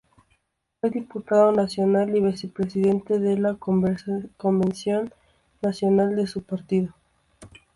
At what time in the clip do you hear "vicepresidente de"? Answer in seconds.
2.21-3.37